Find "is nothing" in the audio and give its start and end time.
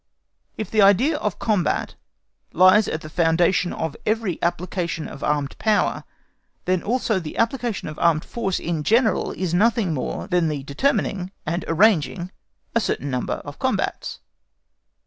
9.31-9.93